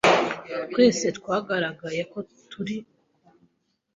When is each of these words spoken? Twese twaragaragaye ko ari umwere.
Twese 0.71 1.07
twaragaragaye 1.17 2.01
ko 2.11 2.19
ari 2.59 2.75
umwere. 2.79 2.87